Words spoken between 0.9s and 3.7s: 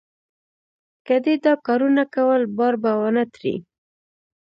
که دې دا کارونه کول؛ بار به و نه تړې.